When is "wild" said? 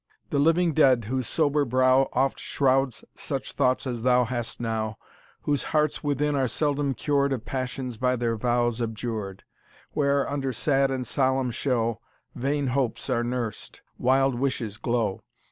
13.99-14.33